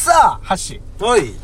[0.00, 1.20] さあ、ハッシおい。
[1.20, 1.34] ー。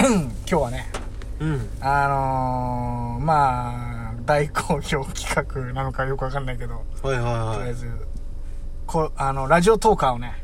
[0.08, 0.90] 今日はね、
[1.38, 1.68] うん。
[1.82, 7.90] あのー、まあ、大好評企画なのかよくわかんないけど、はいはいとりあはいえず、
[8.86, 10.42] こあの、ラジオトーカーをね、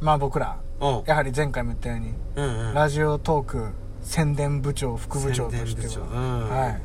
[0.00, 0.58] まあ僕ら、
[1.06, 2.74] やはり前回も言ったように、うんうん。
[2.74, 3.70] ラジオトーク
[4.02, 6.48] 宣伝部長、副部長としては、うん。
[6.50, 6.82] はい、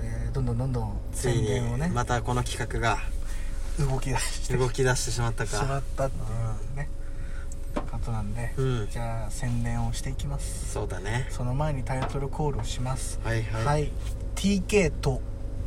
[0.00, 2.98] えー、どんどんどんどん宣伝をね、またこの企画が
[3.78, 6.20] 動き出して動き出してしまったしまかったってい
[6.74, 6.88] うね、
[8.04, 10.72] ことなんで、うんじゃあ宣伝をしていきます。
[10.72, 13.18] そうだねその前にタイトルコールをします。
[13.24, 13.90] はいはい、はい。
[14.36, 15.22] TK と、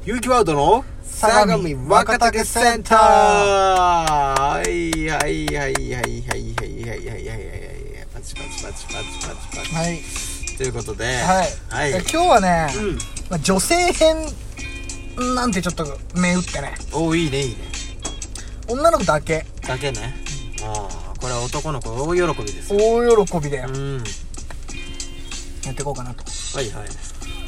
[0.06, 10.00] 有機ワードの相模若竹センターはいはいはいはいはいはいはいはいはいはいはいパチパチパチパチパチパチはい。
[10.58, 11.48] ということではい。
[11.70, 12.96] はいえ今日はね、うん
[13.30, 14.16] まあ、女性編
[15.36, 15.86] なんてちょっと
[16.16, 17.56] 目打ってね、おいいねいいね
[18.68, 20.14] 女の子だけ、だけね
[20.62, 22.80] ああこれは男の子大喜びですよ。
[22.80, 23.98] 大喜びでやうん。
[23.98, 24.02] っ
[25.74, 26.24] ていこうかなと。
[26.56, 26.90] はいはい。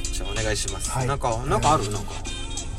[0.03, 1.07] じゃあお願いします、はい。
[1.07, 1.83] なんかなんかある？
[1.91, 2.11] なんか。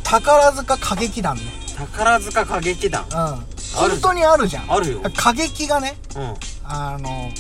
[0.04, 1.42] 宝塚歌劇団ね。
[1.76, 3.04] 宝塚歌劇団。
[3.04, 3.10] うん。
[3.74, 4.72] 本当にあるじゃん。
[4.72, 5.00] あるよ。
[5.04, 6.34] 歌劇がね、うん。
[6.64, 7.30] あの、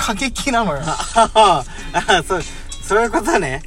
[0.00, 0.82] 歌劇なのよ。
[0.86, 1.64] あ
[2.06, 2.42] あそう
[2.82, 3.62] そういうことね。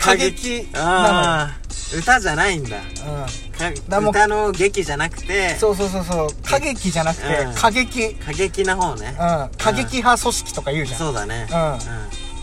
[0.00, 1.61] 歌劇ああ
[1.96, 4.08] 歌じゃないんだうん。
[4.08, 6.26] 歌の劇じゃなくてそうそうそうそう。
[6.44, 8.14] 歌劇じゃなくてうん、歌劇。
[8.14, 9.44] 過激な方ねうん。
[9.54, 10.98] 歌劇派組織とか言うじゃん。
[10.98, 11.78] そうだねうん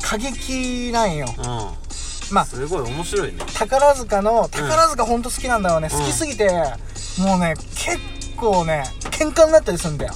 [0.01, 1.27] 歌劇なんよ。
[1.37, 1.67] うんうん
[2.31, 5.89] まあ、すごい面白いね宝塚の、宝塚ほんと好きなんだよね。
[5.91, 6.47] うん好きすぎて、
[7.17, 7.97] もうね、結
[8.37, 10.13] 構ね、喧嘩になったりするんだよ。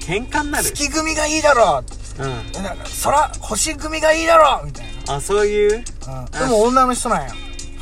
[0.00, 0.64] 喧嘩になる？
[0.64, 1.82] 月組がいいだろ
[2.18, 5.82] うんなんか空、星組がいいだろみたいあそういう？
[6.06, 6.20] な。
[6.20, 6.30] うん。
[6.30, 7.32] でも女の人なんよ。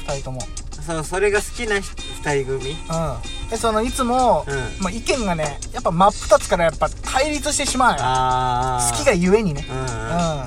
[0.07, 0.41] 二人とも。
[0.87, 2.71] そうそれが好きな人二人組？
[2.71, 3.49] うん。
[3.51, 7.99] で、その、いつも、うんまあ、意見がね、やっぱ真っ二つからやっぱ対立してしまうよ。
[8.01, 9.67] ああ好きがゆえにね。
[9.69, 9.89] うんうんうん。
[9.89, 10.47] だか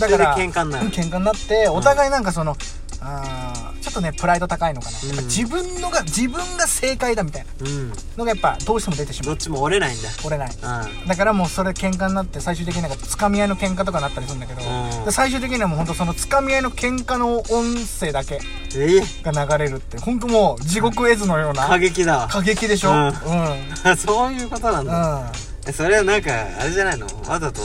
[0.00, 2.56] それで喧嘩になるうん喧嘩になって、お互いなんかその、
[3.00, 3.52] あ
[3.96, 4.98] とね、プライド高いのかな。
[4.98, 5.24] うん。
[5.26, 7.66] 自分のが、自分が正解だみたいな。
[7.66, 7.92] うん。
[8.16, 9.26] のがやっぱどうしても出てしまう。
[9.30, 10.08] どっちも折れないんだ。
[10.24, 10.50] 折れない。
[10.50, 11.08] うん。
[11.08, 15.04] だからもうそれ喧嘩になって最終的になんか掴み合いの喧嘩とかになったりするんだけど、うん。
[15.04, 17.44] で最終的にはもうほんとその掴み合いの喧嘩の音
[17.86, 18.40] 声だけ
[18.74, 22.28] えが流れるって、ほんともう地獄絵図のような過激だ。
[22.30, 23.96] 過激でしょ、ううん。
[23.96, 25.32] そういうことなんだ。
[25.66, 26.30] えそれはなんか
[26.60, 27.06] あれじゃないの？
[27.26, 27.60] わざと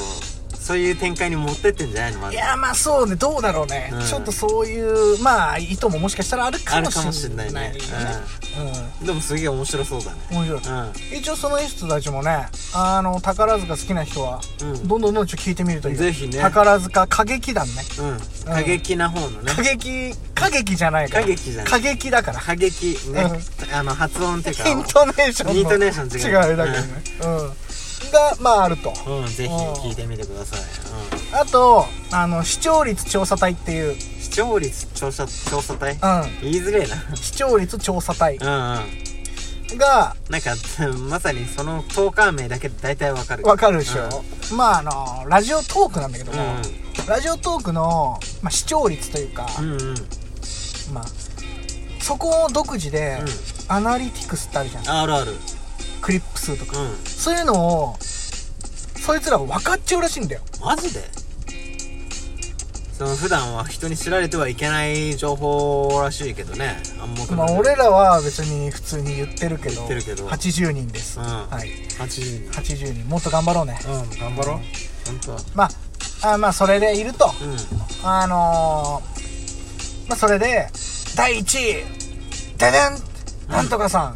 [0.61, 2.19] そういう展開に持ってってんじゃないの？
[2.19, 2.35] まず。
[2.35, 3.15] いやまあそうね。
[3.15, 4.01] どうだろうね、うん。
[4.05, 7.77] ちょっとそういうまあ意図ももしかしたらあるかもあるかもししれないいねね
[9.01, 9.07] うん。
[9.07, 10.21] でもすげえ面白そうだね。
[10.31, 10.61] うん面白い。
[10.61, 11.19] うん。
[11.19, 14.87] 一応その人たちもねあの宝塚好きな人は、うん。
[14.87, 16.39] どんどんどんちょっと聞いてみるといいよぜひね。
[16.39, 17.73] 宝塚歌劇団ね。
[18.45, 18.53] うん。
[18.53, 19.51] 過激な方のね。
[19.51, 21.21] 歌劇歌劇じゃないから。
[21.21, 21.65] 歌劇じゃない。
[21.65, 22.39] 歌劇だから。
[22.39, 23.25] 過激ね。
[23.73, 24.69] あの発音っていうか。
[24.69, 26.87] イントネーションのイントネーション違う違うだけどね。
[27.23, 27.70] うん
[28.11, 28.93] がまああると。
[29.07, 30.59] うんぜひ聞いてみてください。
[31.31, 31.39] うん。
[31.39, 33.95] あとあの視聴率調査隊っていう。
[33.99, 35.93] 視聴率調査調査隊？
[35.93, 35.97] う
[36.41, 38.37] 言いづれえん視聴率調査隊。
[38.37, 38.83] なうん
[39.73, 39.77] うん。
[39.77, 40.55] がなんか
[41.09, 43.43] まさにそのトーカー名だけで大体わかる。
[43.45, 44.23] わかるでしょ、
[44.53, 46.45] まああのラジオトークなんだけども、う
[47.03, 47.05] ん。
[47.07, 49.95] ラジオトークの、まあ、視聴率というか、うんうん。
[50.93, 51.05] まあ
[52.01, 53.75] そこを独自で、うん。
[53.75, 54.89] アナリティクスってあるじゃん。
[55.01, 55.37] あるある
[56.01, 56.97] クリップ数とか、うん。
[57.05, 60.41] そういうのをそいつらは分かっちゃうらしいんだよ。
[60.61, 61.01] マジで？
[62.97, 66.77] その普段は人に知られてはいけない情報らしいけどね。
[67.01, 69.75] 暗黙のまあ俺らは別に普通に言ってるけど。
[69.75, 70.27] 言ってるけど。
[70.27, 71.25] 80人です、うん。
[71.25, 71.69] はい。
[71.97, 72.61] 80人。
[72.61, 73.09] 80人。
[73.09, 73.79] もっと頑張ろうね。
[73.87, 74.57] うん頑張ろう。
[75.07, 75.39] 本当は。
[75.55, 75.69] ま
[76.23, 77.25] ああまあそれでいると。
[77.41, 78.07] うん。
[78.07, 80.69] あのー、まあそれで
[81.15, 81.73] 第1位。
[82.57, 84.15] ででんなんとかさん。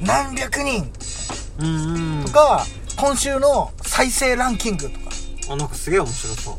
[0.00, 0.76] 何百人。
[0.76, 0.92] うんうん
[2.26, 2.64] とか、
[2.96, 4.98] 今週の再生ランキングと
[5.52, 6.58] あなんかすげえ面白そ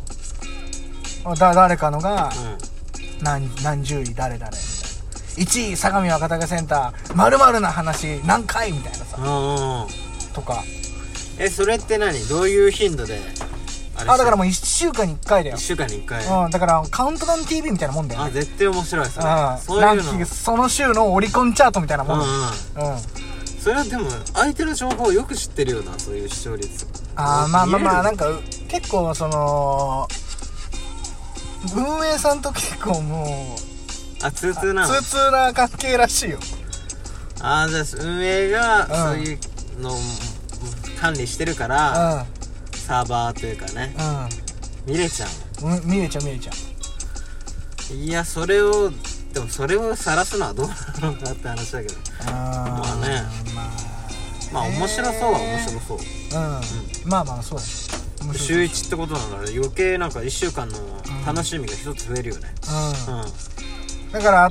[1.24, 1.24] う。
[1.24, 4.58] かだ誰かのがう何何十位誰々みたいな。
[5.36, 9.18] 1位相模若竹センターまるな話何回みたいなさ。
[9.18, 9.88] んうんうん。
[10.34, 10.64] とか。
[11.40, 12.20] えそれって何？
[12.28, 13.20] どういう頻度で？
[13.96, 15.56] あだからもう1週間に1回だよ。
[15.56, 16.25] 1週間に1回。
[16.25, 18.22] うんだからカウントダウン TV みたいなもんだよ。
[18.22, 19.25] あね絶対面白いそれ。
[19.25, 19.57] うん。
[19.60, 19.88] そういうの。
[19.88, 22.34] ランキングその週のオリコンチャートみたいなもんうんうん。
[22.92, 22.98] うん
[23.63, 26.86] それはでも相手の情報をよく知ってるよなそういう視聴率。
[27.15, 30.07] ああまあまあまあなんかか結構その
[31.74, 34.94] 運営さんと結構もうあ通通なの？
[34.94, 36.39] 通通な関係らしいよ。
[37.42, 39.39] ああじゃあ運営がうんそういう
[39.80, 39.98] のを
[41.00, 42.27] 管理してるかうらん。
[42.74, 43.95] サーバーというかね。
[44.86, 45.27] 見れちゃ
[45.62, 46.51] うんうん見れちゃう見れちゃ
[47.92, 47.95] うう。
[47.95, 48.92] いやそれを
[49.33, 50.68] でもそれを晒すのはどう
[51.01, 51.95] なのかって話だけど。
[52.25, 52.30] あー。
[52.30, 53.24] まあね。
[53.56, 53.94] まあ
[54.53, 55.97] まあ面白そうは面白そう。
[55.97, 57.89] うん、まあまあそうだし。
[58.21, 60.77] 面白い週1ってことなので余計なんか1週間の
[61.25, 62.53] 楽しみが一つ増えるよね。
[63.07, 63.19] うん。
[63.19, 64.12] うん。
[64.12, 64.50] だから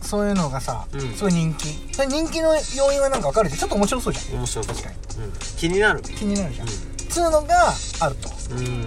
[0.00, 1.00] そういうのがさ、うん。
[1.14, 1.66] すごい人気。
[1.92, 3.58] それ人気の要因はなんか分かるじゃん。
[3.58, 4.38] ちょっと面白そうじゃん。
[4.38, 4.96] 面白い確かに。
[5.24, 5.32] うん。
[5.56, 6.02] 気になる。
[6.02, 8.30] 気になるじゃん、つうのがあると。
[8.52, 8.58] うん。
[8.58, 8.86] うん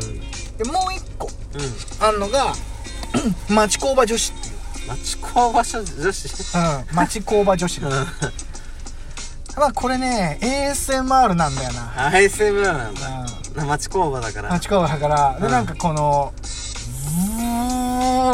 [0.57, 2.07] でもう一個うん。
[2.07, 2.53] あんのが
[3.49, 4.44] 町工場女子っ
[4.87, 6.57] 町工場所女子。
[6.57, 7.81] うん町工場女子。
[7.81, 7.91] うん。
[9.57, 12.09] まあこれね ASMR なんだよな。
[12.11, 13.25] ASMR なんだ。
[13.57, 13.67] うん。
[13.67, 14.49] 町工場だから。
[14.49, 15.51] 町工場だから、でうん。
[15.51, 16.33] なんかこの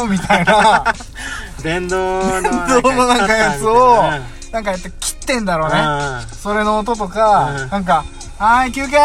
[0.08, 0.84] みたいな。
[1.62, 4.02] 電動の電動のなんかやつを
[4.52, 4.60] な。
[4.60, 4.64] ん。
[4.64, 7.70] かやって切ってんだろうね、たいなそれの音とか、うん。
[7.70, 8.04] なんか
[8.38, 8.98] 「はーい休憩!」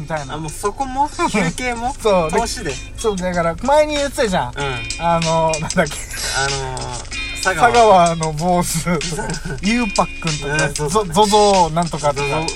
[0.00, 0.24] みたいな。
[0.24, 1.08] うんあもうそこも？
[1.30, 1.94] 休憩も？
[2.02, 2.30] そう。
[2.32, 2.74] 投資で？
[2.96, 4.88] そうだから前に言ってたじゃん、うん。
[4.98, 5.92] あのなんだっけ
[6.40, 8.88] あのー、佐香川のボス
[9.62, 12.46] ゆうぱっくんとかゾゾゾなんとかとか。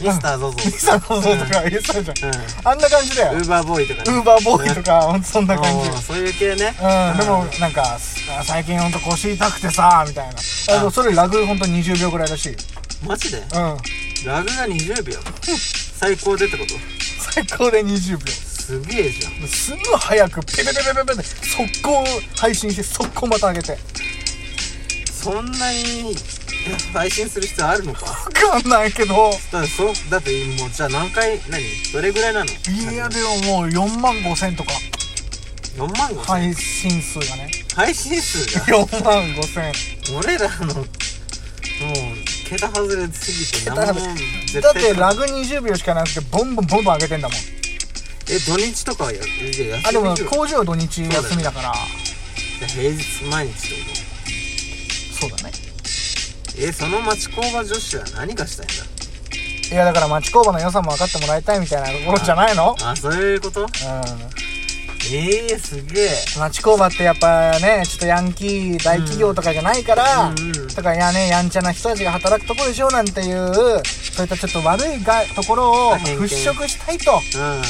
[0.00, 1.62] ミスターゾゾミサゾゾとか。
[1.70, 2.40] 言ってたじゃん、うん。
[2.64, 3.38] あんな感じだよ。
[3.38, 6.02] ウーバーボーイとかウーバーボーイとかそんな感じ。
[6.02, 6.74] そういう系ね。
[6.80, 7.98] うん、でもなんかあ
[8.44, 10.34] 最近ほんと腰痛くてさみたいな。
[10.86, 12.52] あそれラグほんと20秒ぐらいらしい。
[12.52, 12.58] よ
[13.06, 13.38] マジで？
[13.38, 13.44] うん。
[14.26, 15.18] ラグが20秒？
[15.96, 16.74] 最高でってこと？
[17.32, 18.24] 最高で20秒
[18.62, 19.48] すげえじゃん。
[19.48, 22.04] すぐ早くペペペペペペペ速攻
[22.36, 23.76] 配信して速攻また上げて
[25.04, 26.14] そんなに
[26.92, 30.30] 配信する必要あるのかわかんないけどだってそだって
[30.60, 31.60] もうじゃあ何回何
[31.92, 34.70] どれぐらいなのいやでももう4万5千とか
[35.76, 39.72] 4万5千、配信数がね配信数が4万5千
[40.16, 40.86] 俺らのもう
[42.48, 44.00] 桁外れすぎて何も
[44.60, 47.61] だってラグ20秒しかなくてボンボンボンボン上げてんだもん
[48.30, 51.72] え土日とかはやいやあでも休み工場土日休みだから。
[52.66, 53.96] 平日毎日ってこ
[55.20, 55.52] そうだね。
[55.52, 55.58] と
[56.58, 58.74] えその町工場女子は何がしたいんだ？
[59.72, 62.76] いやだから町工場の良さも分かってもらいたいみたいなところじゃないの？
[62.82, 63.62] あそういうこと？
[63.62, 63.68] うん
[65.16, 66.10] ええすげえ。
[66.38, 73.54] 町工場ってやっぱねちょっとヤンキー大企業とかじゃないから、うんうんだからやねやんちゃな人たちが働くとこでしょなんていう
[73.84, 77.62] そういったちょっと悪いがところを払拭したいと、うん、う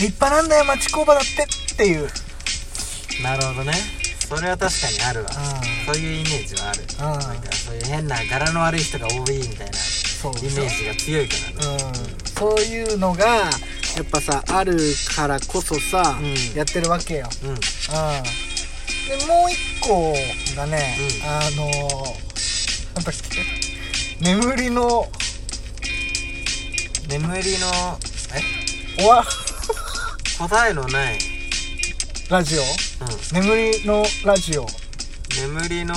[0.00, 1.42] 立派なんだよ町工場だって
[1.74, 3.72] っていう、んなるほどね。
[4.26, 5.30] それは確かにあるわ。
[5.30, 6.82] うそういうイメージはある。
[6.82, 11.84] んうん、なんかそういう変な柄の悪い人が多いみたいなイメージが強いからね。
[11.84, 13.50] うん、そういうのが
[13.96, 14.76] やっぱさある
[15.16, 16.34] からこそさ、うん。
[16.54, 17.50] やってるわけよ、うん。
[17.50, 17.62] うん、で
[19.26, 20.12] もう一個
[20.54, 21.26] がね、うん。
[21.26, 23.42] あのー、なんだっけ。
[24.20, 25.08] 眠りの
[27.08, 27.66] 眠りの
[28.98, 29.02] え？
[29.02, 29.24] おわ。
[30.38, 31.18] 答えのない。
[32.28, 32.62] ラジオ？
[32.62, 32.64] う
[33.32, 34.64] 眠りのラジオ。
[34.64, 34.66] ん
[35.40, 35.94] 眠りの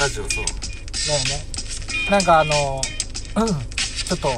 [0.00, 0.44] ラジオそう。
[0.44, 1.44] だよね。
[2.10, 2.80] なんかあの
[3.36, 3.46] うん。
[3.46, 4.28] ちょっと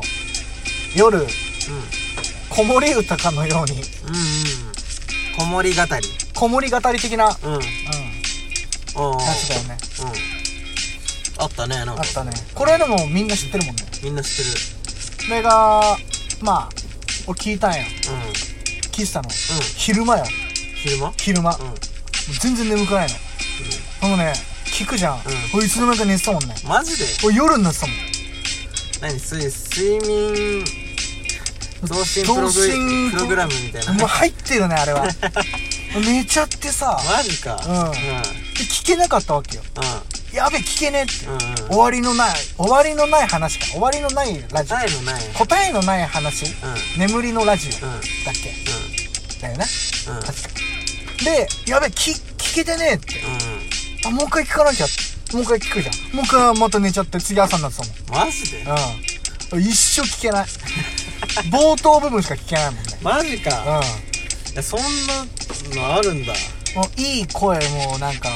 [0.95, 1.19] 夜。
[1.19, 1.27] うん
[2.61, 3.73] 子守歌かのように。
[3.73, 3.85] うんうん。
[5.35, 5.91] 子守語り。
[6.35, 7.61] 子守語り的な、うん、うん。
[7.61, 7.65] や
[9.35, 9.79] つだよね。
[10.03, 11.43] うん。
[11.43, 12.03] あったねなんか。
[12.03, 12.33] あったね。
[12.55, 13.83] これでもみんな知ってるもんね。
[14.03, 14.59] みんな知ってる。
[15.25, 15.97] それが
[16.43, 16.69] まあ
[17.27, 17.87] 俺聞いたんようん。
[18.91, 19.29] 聞いてたの。
[19.31, 19.33] うん。
[19.77, 20.25] 昼間よ
[20.83, 21.13] 昼間？
[21.17, 21.75] 昼間、うん。
[22.41, 23.15] 全然眠くないの。
[24.03, 24.35] でもね
[24.67, 25.21] 聞くじゃん、ん。
[25.55, 26.55] 俺いつの間にか寝てたもんね。
[26.69, 27.07] マジで？
[27.25, 27.97] 俺夜になってたもん。
[29.01, 29.15] 何？
[29.19, 30.63] 睡眠
[31.83, 33.93] 増進プロ増進グプログラムみたいな。
[33.95, 35.07] もう入ってるねあれは。
[36.01, 37.01] 寝ちゃってさ。
[37.11, 37.61] マジか。
[37.67, 37.81] うん。
[37.87, 37.93] うん。
[37.93, 37.99] で
[38.69, 39.63] 聞けなかったわけよ。
[40.33, 41.41] やべ聞けねえって、うんうん
[41.71, 43.67] 終わりのない終わりのない話か。
[43.67, 44.77] 終わりのないラジオ。
[44.77, 45.23] 答えのない。
[45.35, 46.45] 答えのない話。
[46.47, 47.01] うん。
[47.01, 47.95] 眠りのラジオうん。
[47.95, 49.41] うんだっけ。
[49.41, 49.67] だよね。
[50.09, 50.21] うん。
[50.21, 50.49] 確か。
[51.25, 53.21] でやべ聞聞けてねえって。
[53.21, 54.87] うあもう一回聞かなきゃ。
[55.33, 56.17] もう一回聞くじゃん。
[56.17, 58.27] もう一回また寝ちゃって次朝になってたもんん。
[58.27, 58.65] マジで？
[59.53, 59.63] うん。
[59.63, 60.47] 一生聞けない
[61.51, 62.99] 冒頭部分しか聞けないもんね。
[63.03, 63.81] マジか。
[63.81, 65.27] ういやそんな
[65.75, 66.33] のあるんだ。
[66.33, 66.37] ん
[66.75, 68.35] もういい声もなんかね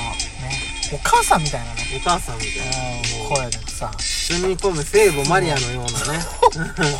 [0.92, 1.82] お母さんみたいなね。
[1.96, 2.78] お母さんみたいな。
[2.78, 3.90] うんもう声でさ。
[3.98, 6.24] 包み込む聖母マリアのようなね。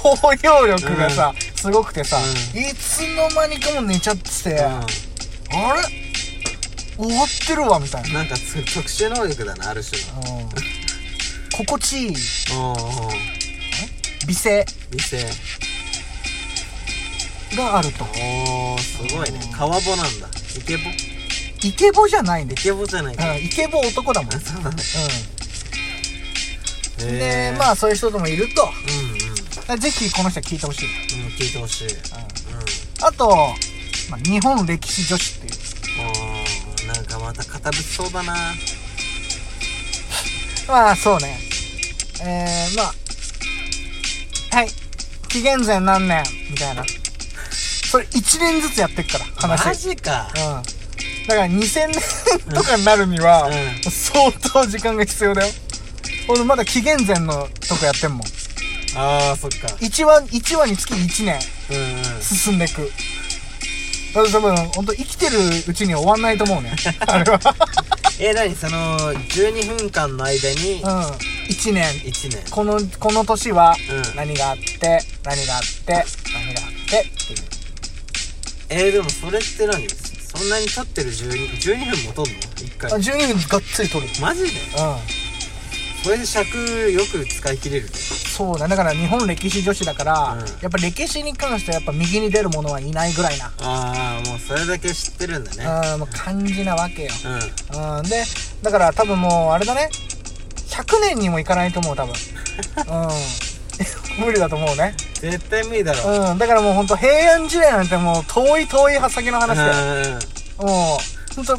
[0.03, 4.85] 包容力がさ、すごくてさ、ういつの間にかも寝ちゃってて、あ
[5.75, 6.05] れ？
[6.97, 10.39] 終わってるわみたいな、うんなんかつ特殊能力だなある種の。
[10.39, 10.49] うん、
[11.51, 12.17] 心地いい。
[12.57, 13.11] おうおう
[14.27, 14.65] 美声。
[14.91, 15.25] 美声
[17.55, 18.05] があると。
[18.05, 19.41] おーすごいね。
[19.43, 20.29] うん川ボなんだ。
[20.59, 20.83] イケボ？
[21.63, 23.17] イケボじゃないんでイケボじゃない。
[23.17, 24.71] かうん、イケボ男だもん、そうなんだ。
[24.71, 24.83] ん、で
[27.49, 27.59] へー。
[27.59, 28.63] まあそういう人ともいると。
[28.63, 28.67] う
[29.73, 29.81] んうん。
[29.81, 30.91] ぜひこの人は聞いてほしい、う
[31.25, 31.87] ん聞いてほしい。
[31.87, 31.95] うん。
[31.95, 32.01] うん、
[33.03, 33.55] あと、
[34.11, 35.55] まあ、日本歴史女子っていう。
[36.09, 38.35] おーなんかまた堅物そうだな。
[40.69, 41.39] まあそうね。
[42.21, 42.95] えー、まあ
[44.57, 44.69] はい。
[45.29, 46.23] 紀元前何年？
[46.51, 46.85] みたいな
[47.95, 49.67] それ1年ずつやってっから話。
[49.67, 50.27] マジか。
[50.35, 51.29] うん。
[51.29, 53.53] だから2000年とかになるには、うん。
[53.89, 55.53] 相当時間が必要だよ。
[56.27, 58.21] 俺まだ紀元前のとこやってんもん。
[58.97, 59.69] ああそっか。
[59.77, 61.39] 1話1話につき1年。
[61.71, 62.21] うんうん。
[62.21, 62.91] 進んでいく。
[64.13, 66.75] だから多分本当生きてるうちに終わんないと思うね。
[67.07, 67.39] あれは。
[68.19, 71.01] え何その12分間の間にうん。
[71.47, 71.85] 1年。
[72.01, 72.51] 1年。
[72.51, 74.17] このこの年はうん。
[74.17, 77.54] 何があって、何があって何があってっていう
[78.69, 79.89] えー、でもそれって何？
[79.89, 82.05] そんなに経ってる12 12分？
[82.07, 82.93] もとんの？1回。
[82.93, 84.49] あ12分がっつり取るマジで？
[84.49, 84.55] うん。
[86.03, 86.59] それで尺
[86.93, 87.87] よく使い切れる？
[87.87, 88.67] ねそうだ。
[88.67, 90.41] だから日本歴史女子だから、うん。
[90.41, 93.53] やっぱ歴史に関してはやっぱ右に出る者はいないぐらいな。
[93.61, 95.65] ああもうそれだけ知ってるんだね。
[95.93, 97.11] うんもう感じなわけよ、
[97.73, 97.99] うん。
[97.99, 98.25] うん、で
[98.63, 99.89] だから多分もうあれだね。
[100.69, 102.15] 100年にもいかないと思う多分。
[102.91, 104.25] うん。
[104.25, 106.31] 無理だと思うね絶対無理だろ。
[106.33, 109.65] うんだからもうほんと平安時代なんてもう遠い遠い先の話で
[110.61, 110.67] うん。
[110.67, 111.59] もうほんと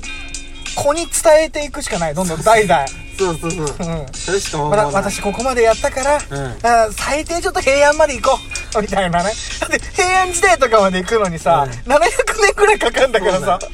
[0.75, 1.11] 子に伝
[1.45, 2.13] えていくしかない。
[2.13, 2.85] どんどん代々。
[3.17, 3.65] そうそうそう。
[3.87, 4.05] うん。
[4.13, 4.85] それしか思わない。
[4.93, 6.21] 私ここまでやったから、うん。
[6.67, 8.37] あ最低ちょっと平安まで行こ
[8.77, 8.81] う。
[8.81, 9.31] みたいなね。
[9.61, 11.93] だって平安時代とかまで行くのにさ、うん。
[11.93, 11.97] 700
[12.41, 13.59] 年くらいかかるんだからさ。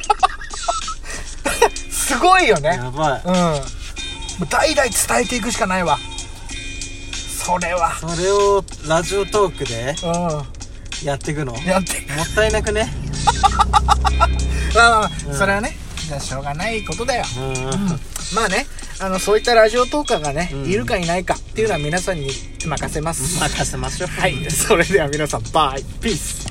[1.90, 2.70] すごいよね。
[2.70, 3.22] やばい。
[3.26, 3.34] うん。
[3.34, 3.56] も
[4.42, 5.98] う代々伝えていくしかないわ
[7.46, 7.92] それは。
[7.96, 9.96] それをラジオトークで
[11.04, 11.56] うやっていくの？
[11.64, 12.92] やってったいなくね？
[14.76, 15.38] まあまあまあ、うん。
[15.38, 15.76] それはね
[16.08, 17.26] じゃあしょうがないことだよ。
[17.38, 18.00] うん。
[18.36, 18.68] まあね
[19.00, 20.66] あのそういったラジオトーカーがね、うん。
[20.70, 22.30] いるかいないかっていうのは皆さんに
[22.66, 23.40] 任せます。
[23.40, 24.10] 任せましょう。
[24.10, 24.50] はい。
[24.52, 25.84] それでは皆さんバイ。
[26.00, 26.42] ピース